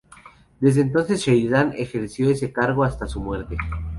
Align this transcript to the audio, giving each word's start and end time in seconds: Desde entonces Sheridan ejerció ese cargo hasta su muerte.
Desde 0.59 0.81
entonces 0.81 1.21
Sheridan 1.21 1.73
ejerció 1.77 2.31
ese 2.31 2.51
cargo 2.51 2.83
hasta 2.83 3.05
su 3.05 3.21
muerte. 3.21 3.55